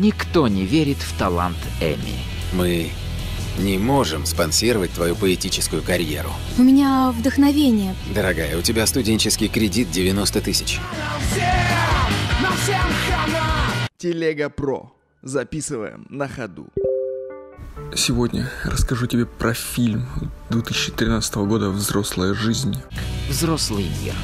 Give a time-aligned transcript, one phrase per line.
[0.00, 2.16] Никто не верит в талант Эми.
[2.54, 2.90] Мы
[3.58, 6.30] не можем спонсировать твою поэтическую карьеру.
[6.56, 7.94] У меня вдохновение.
[8.14, 10.80] Дорогая, у тебя студенческий кредит 90 тысяч.
[13.98, 14.90] Телега Про.
[15.20, 16.68] Записываем на ходу.
[17.94, 20.08] Сегодня расскажу тебе про фильм
[20.48, 22.74] 2013 года «Взрослая жизнь».
[23.28, 24.14] Взрослый мир.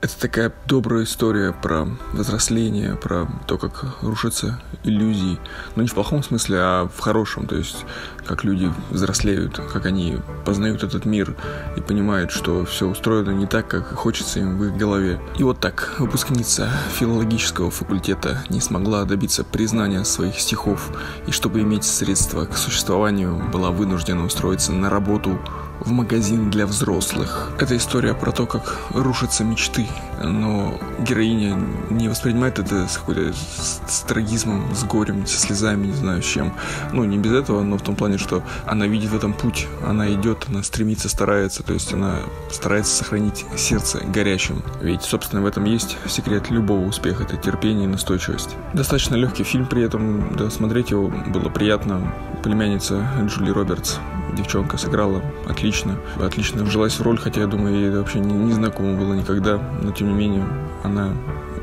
[0.00, 5.40] Это такая добрая история про взросление, про то, как рушатся иллюзии.
[5.74, 7.48] Но не в плохом смысле, а в хорошем.
[7.48, 7.84] То есть,
[8.24, 11.34] как люди взрослеют, как они познают этот мир
[11.76, 15.20] и понимают, что все устроено не так, как хочется им в их голове.
[15.36, 20.92] И вот так выпускница филологического факультета не смогла добиться признания своих стихов,
[21.26, 25.40] и чтобы иметь средства к существованию, была вынуждена устроиться на работу
[25.80, 27.52] в магазин для взрослых.
[27.58, 29.86] Это история про то, как рушатся мечты,
[30.22, 31.58] но героиня
[31.90, 36.52] не воспринимает это с какой-то с трагизмом, с горем, со слезами, не знаю с чем.
[36.92, 40.12] Ну, не без этого, но в том плане, что она видит в этом путь, она
[40.12, 42.16] идет, она стремится, старается, то есть она
[42.50, 44.62] старается сохранить сердце горячим.
[44.80, 48.50] Ведь, собственно, в этом есть секрет любого успеха, это терпение и настойчивость.
[48.74, 52.12] Достаточно легкий фильм при этом, да, смотреть его было приятно.
[52.42, 53.98] Племянница Джули Робертс
[54.38, 58.96] девчонка сыграла отлично, отлично вжилась в роль, хотя я думаю, ей вообще не, не знакомо
[58.96, 60.44] было никогда, но тем не менее
[60.82, 61.12] она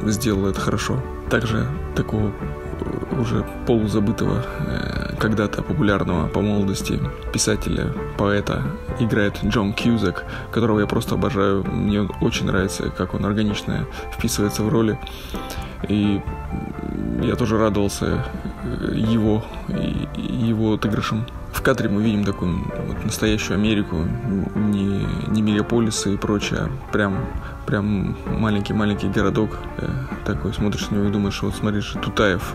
[0.04, 1.02] сделала это хорошо.
[1.30, 7.00] Также такого э, уже полузабытого, э, когда-то популярного по молодости
[7.34, 8.64] писателя, поэта
[9.00, 11.64] играет Джон Кьюзак, которого я просто обожаю.
[11.64, 15.00] Мне очень нравится, как он органично вписывается в роли.
[15.88, 16.22] И
[17.22, 18.24] я тоже радовался
[18.64, 19.44] э, его,
[20.18, 21.26] его отыгрышем
[21.66, 23.96] кадре мы видим такую вот, настоящую Америку,
[24.56, 27.26] не, не мегаполисы и прочее, а прям,
[27.66, 29.58] прям маленький-маленький городок.
[29.80, 29.88] Э,
[30.26, 32.54] такой смотришь на него и думаешь, вот смотришь, Тутаев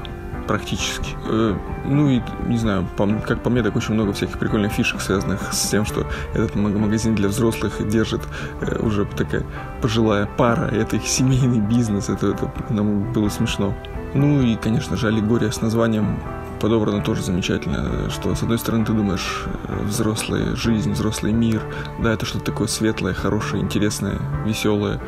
[0.51, 1.17] практически.
[1.27, 2.84] Э, ну и, не знаю,
[3.25, 7.15] как по мне, так очень много всяких прикольных фишек, связанных с тем, что этот магазин
[7.15, 8.23] для взрослых держит
[8.61, 9.44] э, уже такая
[9.81, 13.72] пожилая пара, это их семейный бизнес, это, это нам было смешно.
[14.12, 16.19] Ну и, конечно же, аллегория с названием
[16.61, 21.62] подобрано тоже замечательно, что с одной стороны ты думаешь э, взрослая жизнь, взрослый мир,
[22.00, 25.00] да, это что-то такое светлое, хорошее, интересное, веселое,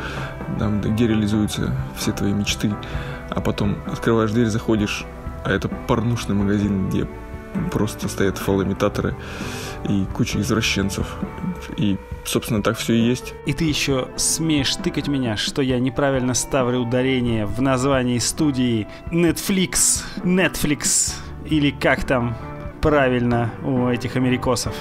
[0.60, 2.72] там, где реализуются все твои мечты,
[3.28, 5.04] а потом открываешь дверь, заходишь,
[5.44, 7.06] а это порнушный магазин, где
[7.70, 9.14] просто стоят фалоимитаторы
[9.88, 11.06] и куча извращенцев.
[11.76, 13.34] И, собственно, так все и есть.
[13.47, 20.03] И ты еще смеешь тыкать меня, что я неправильно ставлю ударение в названии студии Netflix.
[20.22, 21.14] Netflix
[21.44, 22.36] или как там
[22.80, 24.74] правильно у этих америкосов.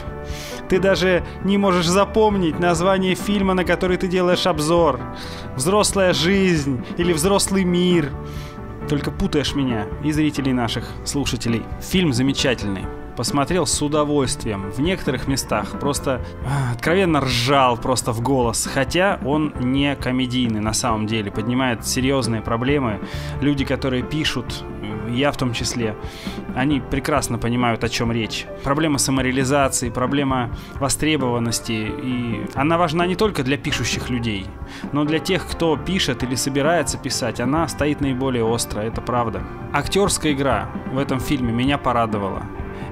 [0.68, 5.00] Ты даже не можешь запомнить название фильма, на который ты делаешь обзор.
[5.56, 8.10] «Взрослая жизнь» или «Взрослый мир».
[8.90, 11.64] Только путаешь меня и зрителей наших слушателей.
[11.82, 14.72] Фильм замечательный посмотрел с удовольствием.
[14.72, 18.68] В некоторых местах просто а, откровенно ржал просто в голос.
[18.74, 21.32] Хотя он не комедийный на самом деле.
[21.32, 23.00] Поднимает серьезные проблемы.
[23.42, 24.64] Люди, которые пишут
[25.14, 25.96] я в том числе,
[26.56, 28.46] они прекрасно понимают, о чем речь.
[28.64, 34.46] Проблема самореализации, проблема востребованности, и она важна не только для пишущих людей,
[34.92, 39.44] но для тех, кто пишет или собирается писать, она стоит наиболее остро, это правда.
[39.74, 42.44] Актерская игра в этом фильме меня порадовала.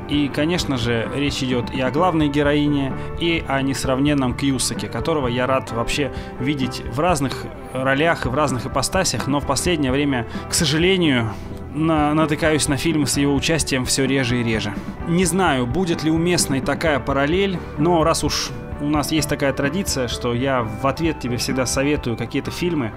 [0.09, 5.45] И, конечно же, речь идет и о главной героине, и о несравненном Кьюсаке, которого я
[5.45, 10.55] рад вообще видеть в разных ролях и в разных ипостасях, но в последнее время, к
[10.55, 11.29] сожалению,
[11.73, 14.73] на, натыкаюсь на фильмы с его участием все реже и реже.
[15.07, 20.07] Не знаю, будет ли уместной такая параллель, но раз уж у нас есть такая традиция,
[20.07, 22.93] что я в ответ тебе всегда советую какие-то фильмы,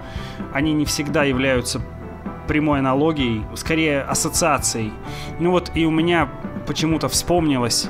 [0.52, 1.80] они не всегда являются
[2.46, 4.92] прямой аналогией, скорее ассоциацией.
[5.38, 6.28] Ну вот и у меня
[6.66, 7.88] почему-то вспомнилась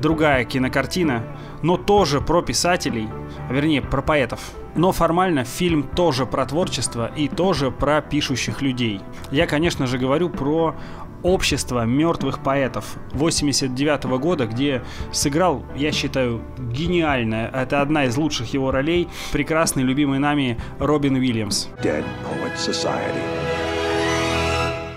[0.00, 1.24] другая кинокартина,
[1.62, 3.08] но тоже про писателей,
[3.48, 4.40] а вернее про поэтов.
[4.76, 9.00] Но формально фильм тоже про творчество и тоже про пишущих людей.
[9.30, 10.74] Я, конечно же, говорю про
[11.22, 14.82] общество мертвых поэтов 89 -го года, где
[15.12, 17.50] сыграл, я считаю, гениально.
[17.52, 19.08] Это одна из лучших его ролей.
[19.32, 21.68] Прекрасный, любимый нами Робин Уильямс.
[21.82, 23.22] Dead Poet Society.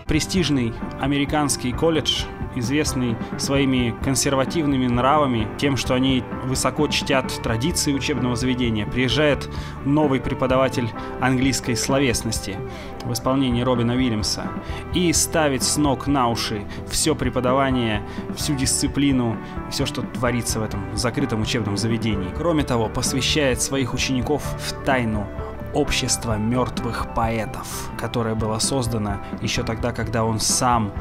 [0.05, 2.23] Престижный американский колледж
[2.59, 8.85] известный своими консервативными нравами, тем, что они высоко чтят традиции учебного заведения.
[8.85, 9.49] Приезжает
[9.85, 10.89] новый преподаватель
[11.21, 12.57] английской словесности
[13.03, 14.47] в исполнении Робина Уильямса
[14.93, 18.03] и ставит с ног на уши все преподавание,
[18.35, 19.37] всю дисциплину,
[19.69, 22.29] все, что творится в этом закрытом учебном заведении.
[22.35, 25.27] Кроме того, посвящает своих учеников в тайну
[25.73, 30.91] «Общество мертвых поэтов», которое было создано еще тогда, когда он сам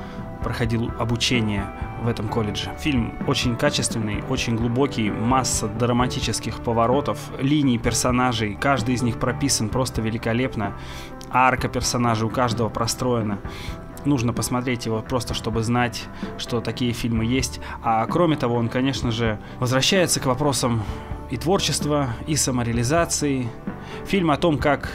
[0.48, 1.66] проходил обучение
[2.02, 2.70] в этом колледже.
[2.78, 10.00] Фильм очень качественный, очень глубокий, масса драматических поворотов, линий персонажей, каждый из них прописан просто
[10.00, 10.72] великолепно,
[11.30, 13.40] арка персонажей у каждого простроена.
[14.06, 16.06] Нужно посмотреть его просто, чтобы знать,
[16.38, 17.60] что такие фильмы есть.
[17.82, 20.82] А кроме того, он, конечно же, возвращается к вопросам
[21.28, 23.50] и творчества, и самореализации.
[24.06, 24.88] Фильм о том, как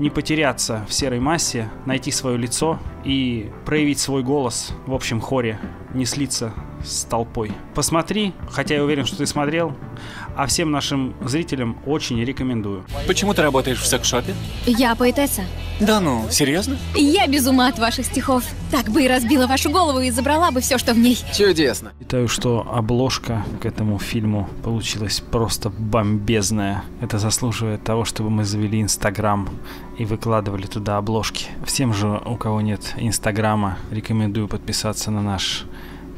[0.00, 5.60] не потеряться в серой массе, найти свое лицо и проявить свой голос в общем хоре,
[5.94, 6.52] не слиться
[6.84, 7.52] с толпой.
[7.74, 9.74] Посмотри, хотя я уверен, что ты смотрел,
[10.36, 12.84] а всем нашим зрителям очень рекомендую.
[13.06, 14.34] Почему ты работаешь в секс-шопе?
[14.66, 15.42] Я поэтесса.
[15.80, 16.76] Да ну, серьезно?
[16.94, 18.44] Я без ума от ваших стихов.
[18.70, 21.18] Так бы и разбила вашу голову и забрала бы все, что в ней.
[21.34, 21.92] Чудесно.
[22.00, 26.84] Считаю, что обложка к этому фильму получилась просто бомбезная.
[27.00, 29.48] Это заслуживает того, чтобы мы завели Инстаграм
[29.98, 31.46] и выкладывали туда обложки.
[31.64, 35.64] Всем же, у кого нет Инстаграма, рекомендую подписаться на наш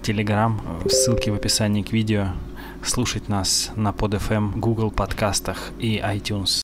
[0.02, 2.32] Телеграм, ссылки в описании к видео,
[2.84, 6.60] слушать нас на PodFM, Google подкастах и iTunes.